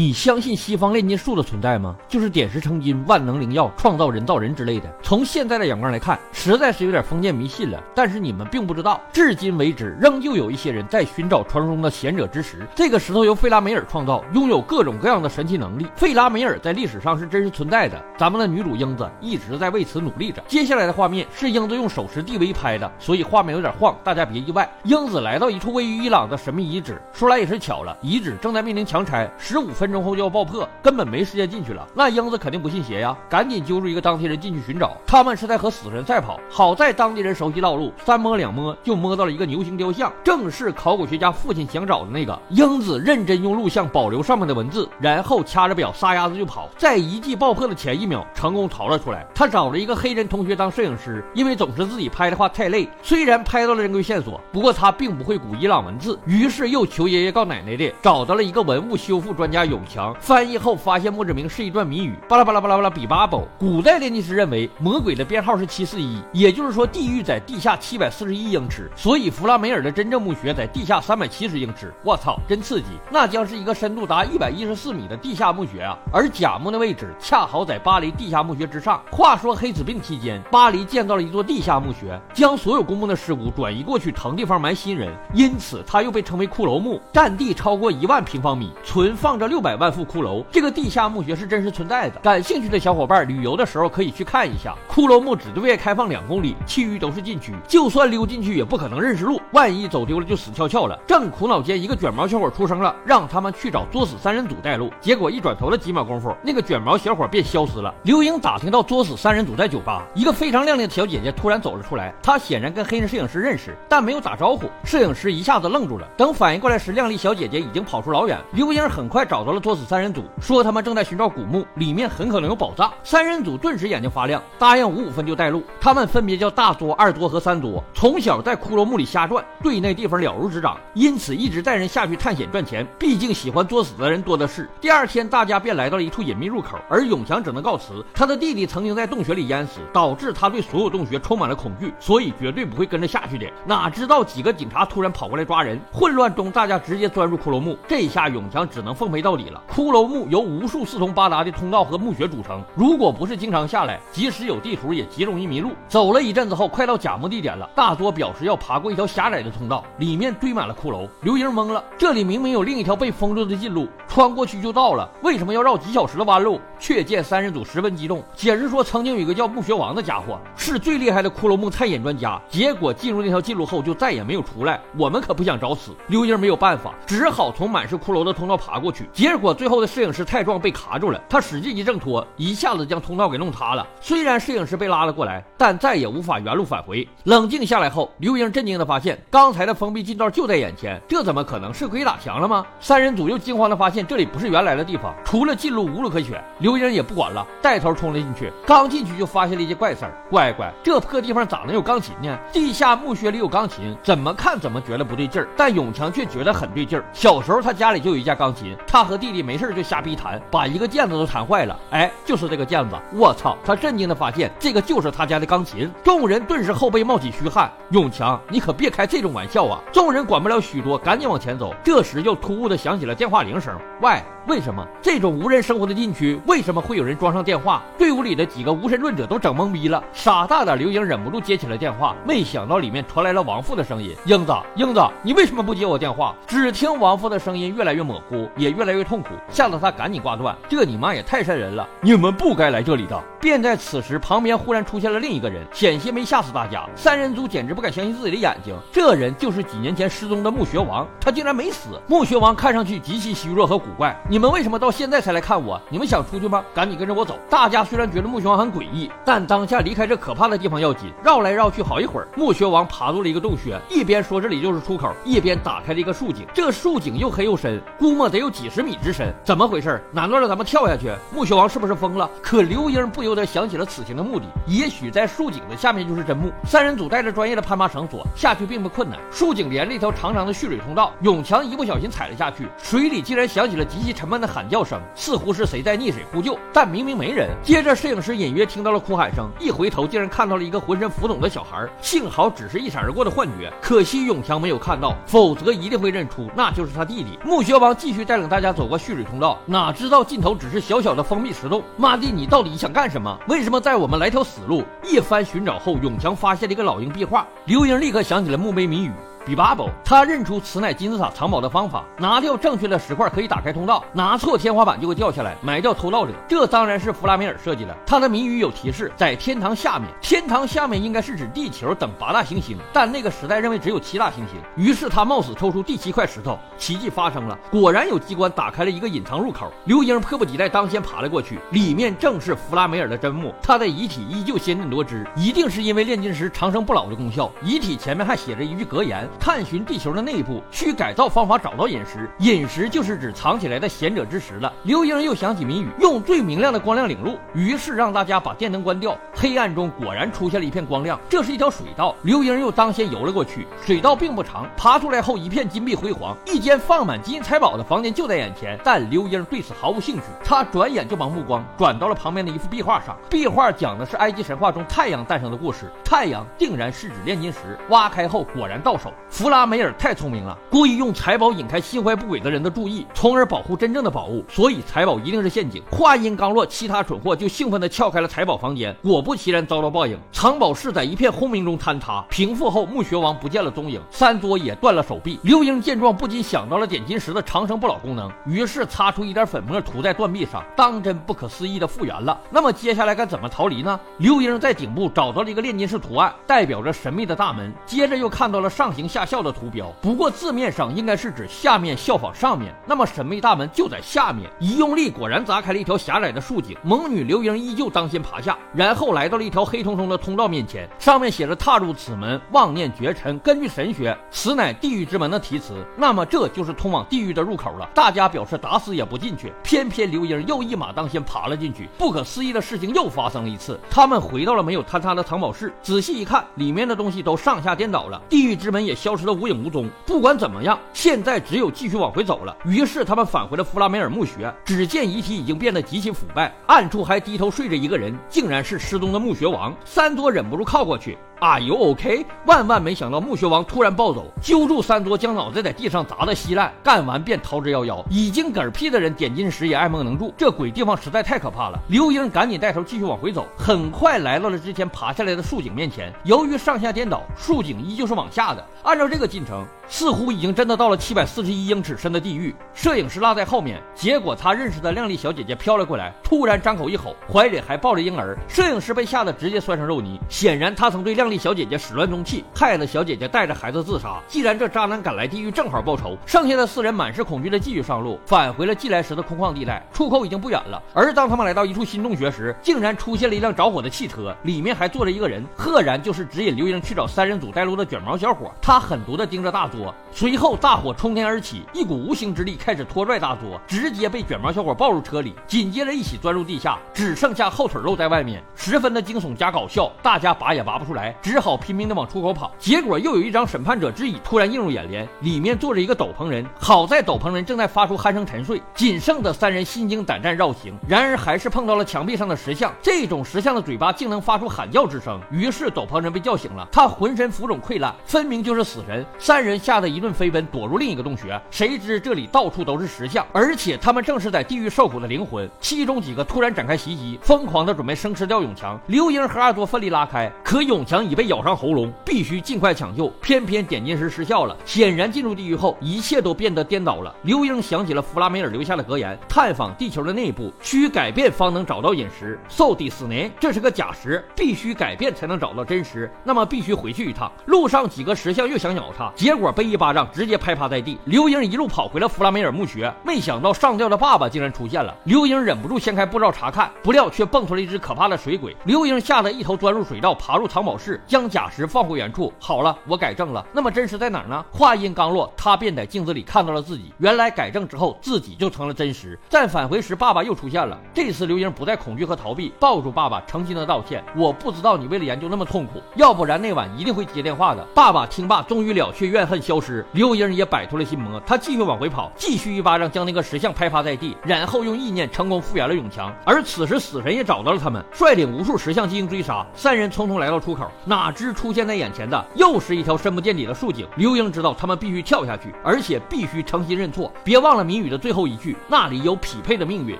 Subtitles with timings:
[0.00, 1.94] 你相信西方炼金术的存在吗？
[2.08, 4.90] 就是点石成金、万能灵药、创造人造人之类的。
[5.02, 7.78] 从现在的眼光来看，实在是有点封建迷信了。
[7.94, 12.66] 但是你们并不知道，至今为止，仍旧有一些人在寻找传说中的贤者之石。
[12.74, 15.86] 这个石头由费拉梅尔创造，拥有各种各样的神奇能力。
[15.94, 20.42] 费拉梅尔在历史上是真实存在的，咱们的女主英子一直在为此努力着。
[20.48, 24.66] 接下来的画面是英子用手持 DV 拍的，所以画面有点晃，大家别意外。
[24.84, 30.68] 英子来到一处位于伊朗的神秘遗址，说来也是巧了，遗址正在面临强拆，十五分分钟后就要爆破。
[30.80, 34.96] 根本没时间进去了，那英子肯定不信邪呀，赶紧揪住一个当地人进去寻找。
[35.04, 42.38] 他们是在和死神赛跑，好在当地人熟悉道路，三摸两摸就摸到了一个牛形雕像，正是考古学家父亲想找的那个。
[42.50, 49.26] 英子认真用录像保留上面的文字，然后掐着表撒丫子就跑，在遗迹爆破的前一秒成功逃了出来。
[49.34, 60.60] 他找了一个黑人同学当摄影师，因为总是自己拍的话太累，虽然拍到了珍贵线索，不过他并不会古伊朗文字，于是又求爷爷告奶奶的找到了一个文物修复专家永强翻译。
[60.60, 63.44] 后发现墓志铭是一段谜语，巴拉巴拉巴拉巴拉比巴宝。
[63.58, 71.92] 古代炼金师认为魔鬼的编号是七四一，也就是说地狱在地下七百四十一英尺，所以弗拉梅尔的真正墓穴在地下三百七十英尺。
[72.04, 72.88] 我操，真刺激！
[73.10, 75.96] 那将是一个深度达一百一十四米的地下墓穴啊！
[76.12, 79.00] 而假墓的位置恰好在巴黎地下墓穴之上。
[79.10, 90.44] 话说黑死病期间，巴黎建造了一座地下墓穴，将所有公墓的尸骨转移过去腾地方埋新人，因此它又被称为骷髅墓，占地超过一万平方米，存放着六百百万副骷髅。
[90.50, 94.74] 这个地下墓穴是真实存在的，感兴趣的小伙伴旅游的时候可以去看一下。
[94.90, 100.98] 骷髅墓只对外开放两公里，其余都是禁区，就算溜进去也不可能认识路，万一走丢了就死翘翘了。
[101.06, 104.92] 正苦恼间，一个卷毛小伙出生了，让他们去找作死三人组带路。
[105.00, 107.94] 结果一转头的几秒功夫，那个卷毛小伙便消失了。
[108.02, 114.68] 刘英打听到作死三人组在酒吧，一个非常靓丽的小姐姐突然走了出来，她显然跟黑人摄影师认识，但没有打招呼。
[114.82, 118.36] 摄影师一下子愣住了，等反应过来时，靓丽小姐姐已经跑出老远。
[118.52, 120.24] 刘英很快找到了作死三人组。
[120.40, 122.92] 说他们正在寻找古墓，里面很可能有宝藏。
[123.02, 125.62] 三人组顿时眼睛发亮，答应五五分就带路。
[125.80, 132.86] 他们分别叫大作、二作和三作，从小在骷髅墓里瞎转，对那地方了如指掌，因此一直带人下去探险赚钱。
[132.98, 134.68] 毕竟喜欢作死的人多的是。
[134.80, 138.04] 第二天，大家便来到了一处隐秘入口，而永强只能告辞。
[138.14, 143.46] 他的弟弟曾经在洞穴里淹死，导致他对所有洞穴充满了恐惧，所以绝对不会跟着下去的。
[143.66, 147.76] 哪知道几个警察突然跑过来抓人，混乱中大家直接钻入骷髅墓。
[147.86, 149.49] 这一下永强只能奉陪到底。
[149.68, 150.20] 骷髅墓。
[150.28, 155.70] 由无数四通八达的通道和墓穴组成，如果不是经常下来，即使有地图也极容易迷路。
[155.88, 161.08] 走了一阵子后，快到假墓地点了，大多表示要爬过一条狭窄的通道，里面堆满了骷髅。
[161.22, 166.60] 刘英懵了，这里明明有另一条被封住的近路，穿过去就到了，为什么要绕几小时的弯路？
[166.78, 174.80] 却见三人组十分激动，解释说曾经有一个叫墓穴王的家伙，是最厉害的骷髅墓探险专家，结果进入那条近路后就再也没有出来。
[174.96, 175.92] 我们可不想找死。
[176.06, 180.24] 刘英没有办法，只好从满是骷髅的通道爬过去，结结果最后的摄影师。
[180.30, 183.84] 太壮被卡住了，他使劲一挣脱，一下子将通道给弄塌了。
[184.00, 187.08] 虽然摄影师被拉了过来，但再也无法原路返回。
[187.24, 192.64] 冷静下来后，刘英震惊地发现，刚才的封闭进道就在眼前，这怎么可能是鬼打墙了吗？
[192.80, 196.42] 三人组又惊慌地发现，这里不是原来的地方，除了近路无路可选。
[196.58, 198.52] 刘英也不管了，带头冲了进去。
[198.66, 202.38] 刚进去就发现了一件怪事儿，乖乖，这破地方咋能有钢琴呢？
[202.52, 205.48] 地下墓穴里有钢琴，怎么看怎么觉得不对劲儿。
[205.56, 207.04] 但永强却觉得很对劲儿。
[207.12, 210.16] 小时候他家里就有一架钢琴，他和弟弟没事就瞎逼。
[210.16, 211.78] 弹，把一个键子都弹坏了。
[211.90, 213.56] 哎，就是这个键子，我操！
[213.64, 215.88] 他震惊的发现，这个就是他家的钢琴。
[216.02, 217.70] 众人顿时后背冒起虚汗。
[217.90, 219.78] 永强，你可别开这种玩笑啊！
[219.92, 221.74] 众人管不了许多，赶紧往前走。
[221.84, 223.76] 这时又突兀的响起了电话铃声。
[224.00, 227.82] 喂，为什么这种无人生活的禁区，为什么会有人装上电话？
[227.98, 230.02] 队伍里的几个无神论者都整懵逼了。
[230.12, 239.90] 傻大胆刘英忍不住接起了电话，没想到里面传来了王父的声音：“英子，英子，你为什么不接我电话？”只听王父的声音越来越模糊，也越来越痛苦，吓得他。
[240.00, 240.56] 赶紧挂断！
[240.66, 241.86] 这你妈也太瘆人了！
[242.00, 243.22] 你们不该来这里的。
[243.38, 246.86] 便在此时，旁边忽然出现了另一个人，险些没吓死大家。
[246.94, 252.00] 三人组简直不敢相信自己的眼睛，这人就是几年前失踪的墓穴王，他竟然没死。
[252.06, 254.18] 墓穴王看上去极其虚弱和古怪。
[254.28, 255.78] 你你们为什么到现在才来看我？
[255.90, 256.64] 你们想出去吗？
[256.72, 257.38] 赶紧跟着我走！
[257.50, 261.12] 大家虽然觉得墓穴王很诡异，但当下离开这可怕的地方要紧。
[261.22, 266.46] 绕来绕去好一会儿，墓穴王爬入了一个洞穴，一边说这里就是出口，一边打开了一个竖井。
[266.54, 269.30] 这竖井又黑又深，估摸得有几十米之深。
[269.44, 270.02] 怎么回事？
[270.10, 271.12] 难道让咱们跳下去？
[271.30, 272.26] 墓穴王是不是疯了？
[272.40, 273.34] 可刘英不由。
[273.34, 276.50] 得想起了此行的目的，也许在竖井的下面就是真墓。
[276.64, 279.18] 三人组带着专业的攀爬绳索下去并不困难。
[279.30, 287.48] 竖井连着一条长长的蓄水通道，永强一不小心踩了下去，水里竟然响起了极其沉闷的喊叫声，似乎是谁在溺水呼救，但明明没人。
[287.62, 297.38] 接着，摄影师隐约听到了哭喊声，一回头竟然看到了一个浑身浮肿的小孩，幸好只是一闪而过的幻觉，可惜永强没有看到，否则一定会认出那就是他弟弟。
[297.42, 301.82] 穆学王继续带领大家走过蓄水通道，哪知道尽头只是小小的封闭石洞。
[301.96, 303.34] 妈的，你到底想干什么？
[303.48, 304.84] 为什么带我们来条死路？
[305.02, 309.12] 一番寻找后，永强发现了一个老鹰壁画，刘英立刻想起了墓碑谜语。
[309.46, 316.32] 比巴宝，他认出此乃金字塔藏宝的方法：拿掉正确的石块可以打开通道，拿错天花板就会掉下来，埋掉偷盗者。
[316.46, 317.96] 这当然是弗拉梅尔设计的。
[318.06, 324.56] 他的谜语有提示，在天堂下面， 天堂下面应该是指地球等八大行星，但那个时代认为只有七大行星。
[324.76, 329.72] 于是他冒死抽出第七块石头，奇迹发生了，果然有机关打开了一个隐藏入口。
[329.86, 337.50] 刘英迫不及待当先爬了过去，里面正是弗拉梅尔的真墓，他的遗体依旧鲜嫩多汁，一定是因为炼金石长生不老的功效。
[337.62, 339.26] 遗体前面还写着一句格言。
[339.38, 342.28] 探寻地球的内部，需改造方法找到陨石。
[342.38, 344.72] 陨石就是指藏起来的贤者之石了。
[344.82, 349.16] 刘英又想起谜语，用最明亮的光亮领路，于是让大家把电灯关掉。
[349.34, 352.14] 黑暗中果然出现了一片光亮，这是一条水道。
[352.22, 353.66] 刘英又当先游了过去。
[353.84, 358.78] 水道并不长，爬出来后一片金碧辉煌，一间放满金银财宝的房间就在眼前。
[358.84, 363.16] 但刘英对此毫无兴趣，他转眼就把目光转到了旁边的一幅壁画上。
[363.28, 369.12] 壁画讲的是埃及神话中太阳诞生的故事，太阳定然是指炼金石，挖开后果然到手。
[369.30, 374.44] 弗拉梅尔太聪明了，故意用财宝引开心怀不轨的人的注意，从而保护真正的宝物。
[374.48, 375.80] 所以财宝一定是陷阱。
[375.88, 380.18] 话音刚落，其他蠢货就兴奋地撬开了财宝房间，果不其然遭到报应。
[380.32, 385.38] 藏宝室在一片轰鸣中坍塌，平复后，墓穴王不见了踪影，三桌也断了手臂。
[385.44, 392.38] 刘英见状，不禁想到了点金石的长生不老功能，于是擦出一点粉末涂在断臂上，当真不可思议的复原了。
[392.50, 393.98] 那么接下来该怎么逃离呢？
[394.18, 397.72] 刘英在顶部找到了一个炼金式图案，代表着神秘的大门。
[397.86, 399.19] 接着又看到了上行下。
[399.20, 404.50] 下校的图标，不过字面上应该是指下面效仿上面，那么神秘大门就在下面。
[404.58, 406.74] 一用力，果然砸开了一条狭窄的竖井。
[406.82, 413.38] 猛女刘英依旧当先爬下，然后来到了一条黑彤彤的通道面前，上面写着“踏入此门，妄念绝尘”。
[413.44, 417.90] 根据神学，此乃地狱之门的题词，那么这就是通往地狱的入口了。
[417.94, 421.90] 大家表示打死也不进去，偏偏刘英又一马当先爬了进去。
[421.98, 429.09] 不可思议的事情又发生了一次，他们回到了没有坍塌的藏宝室，仔细一看，里面的东西都上下颠倒了，地狱之门也消。
[429.10, 429.90] 消失的无影无踪。
[430.06, 432.56] 不管怎么样，现在只有继续往回走了。
[432.64, 439.74] 于是他们返回了弗拉梅尔墓穴，只见遗体已经变得极其腐败，暗处还低头睡着一个人，竟然是失踪的墓穴王。
[439.84, 441.18] 三多忍不住靠过去。
[441.40, 442.26] Are，you OK？
[442.44, 448.04] 万万没想到，墓穴王突然暴走，揪住三桌，将脑袋在地上砸得稀烂，干完便逃之夭夭。
[448.10, 451.80] 已经嗝屁的人点金时也爱莫能助，这鬼地方实在太可怕了。
[451.88, 456.12] 刘英赶紧带头继续往回走，很快来到了之前爬下来的树井面前。
[456.24, 458.62] 由于上下颠倒，树井依旧是往下的。
[458.82, 462.54] 按照这个进程，似乎已经真的到了七百四十一英尺深的地狱。
[462.72, 468.38] 摄影师落在后面，结果他认识的靓丽小姐姐飘了过来，突然张口一吼，怀里还抱着婴儿。
[468.48, 471.40] 摄影师被吓得直接摔成肉泥，显然他曾对靓丽。
[471.40, 474.20] 小姐姐始乱终弃，害得小姐姐带着孩子自杀。
[474.28, 476.14] 既然这渣男赶来地狱，正好报仇。
[476.26, 479.82] 剩下的四人满是恐惧的继续上路，返回了寄来时的空旷地带。
[479.90, 480.82] 出口已经不远了。
[480.92, 488.52] 而当他们来到一处新洞穴时，竟然出现了一辆着火的汽车，里面还坐着一个人，赫然就是指引刘英去找三人组带路的卷毛小伙。
[488.60, 495.34] 他狠毒地盯着大佐作，随后大火冲天而起，一股无形之力开始拖拽大作，直接被卷毛小伙抱入车里。
[495.46, 501.14] 紧接着一起钻入地下，只剩下后腿露在外面，十分的惊悚加搞笑，大家拔也拔不出来。
[501.22, 506.44] 只好拼命的往出口跑，结果又有一张审判者之椅突然映入眼帘，里面坐着一个斗篷人。
[506.58, 512.72] 好在斗篷人正在发出鼾声沉睡，仅剩的三人心惊胆战绕行，然而还是碰到了墙壁上的石像。
[512.82, 519.06] 这种石像的嘴巴竟能发出喊叫之声，于是斗篷人被叫醒了，他浑身浮肿溃烂，分明就是死人。
[519.18, 521.40] 三人吓得一顿飞奔，躲入另一个洞穴。
[521.48, 525.48] 谁知这里到处都是石像，而且他们正是在地狱受苦的灵魂。
[525.60, 528.76] 其中几个突然展开袭击，疯狂的准备生吃掉永强。
[528.88, 531.04] 刘英和阿多奋力拉开，可永强。
[531.04, 533.06] 已被咬上喉咙，必须尽快抢救。
[533.22, 537.14] 偏偏点金石失效了，显然进入地狱后，一切都变得颠倒了。
[537.22, 542.36] 刘英想起了弗拉梅尔留下的格言：探访地球的内部，需改变方能找到陨石。
[542.48, 546.10] So this n 这是个假石，必须改变才能找到真实。
[546.24, 547.30] 那么必须回去一趟。
[547.46, 550.98] 路上几个石像又想咬他，结果被一巴掌直接拍趴在地。
[551.04, 554.94] 刘英一路跑回了弗拉梅尔墓穴，没想到上吊的爸爸竟然出现了。
[555.04, 558.56] 刘英忍不住掀开布罩查看，不料却蹦出了一只可怕的水鬼。
[558.64, 561.00] 刘英吓得一头钻入水道，爬入藏宝室。
[561.06, 562.32] 将假石放回原处。
[562.38, 563.44] 好了，我改正了。
[563.52, 564.44] 那么真实在哪呢？
[564.50, 566.92] 话音刚落，他便在镜子里看到了自己。
[566.98, 569.18] 原来改正之后，自己就成了真实。
[569.28, 570.78] 再返回时，爸爸又出现了。
[570.94, 574.04] 这次刘英不再恐惧和逃避，抱住爸爸，诚心的道歉。
[574.16, 577.64] 我不知道你为了研究那么痛苦，要不然那晚一定会接电话的。
[577.74, 586.14] 爸爸听罢，终于了却怨恨消失，刘英也摆脱了心魔，他继续往回跑，继续一巴掌将那个石像拍趴在地，然后用意念成功复原了永强。
[586.24, 589.46] 而此时死神也找到了他们，率领无数石像进行追杀。
[589.54, 593.86] 三人匆匆来到出口，哪知出现在眼前的又是一条深不见底的竖井。
[593.96, 599.96] 刘英知道他们必须跳下去，而且必须诚心认错，别忘了谜语的最后一句，那里有匹配的命运。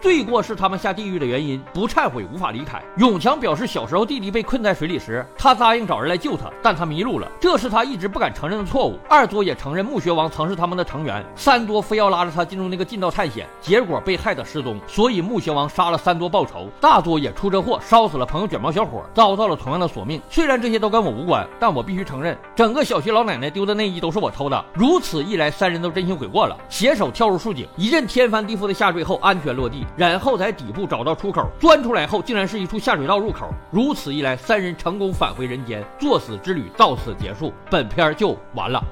[0.00, 2.82] 罪过是他们下地狱的原因，不忏悔无法离开。
[2.96, 8.98] 永强表示，小时候弟弟被困在水里时，他答应找人来救他，但他迷路了，这是他一直不敢承认的错误。
[9.08, 16.70] 二二作也承认墓穴王曾是他们的成员，三多非要拉着他进入那个近道探险，结果被害的失踪，所以墓穴王杀了三多报仇。
[16.80, 20.22] 大多也出车祸烧死了朋友卷毛小伙，遭到了同样的索命。
[20.30, 24.64] 虽然这些都跟我无关，但我必须承认，整个小区老奶奶丢的内衣都是我偷的。
[24.72, 33.52] 如此一来，三人都真心悔过了，携手跳入竖井，一阵天翻地覆的下坠后安全落地，然后在底部找到出口，钻出来后竟然是一处下水道入口。
[33.70, 37.52] 如此一来，三人成功返回人间，作死之旅到此结束。
[37.68, 38.82] 本片就完了。